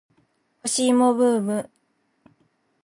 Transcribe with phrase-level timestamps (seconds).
[0.63, 1.69] 干し芋ブーム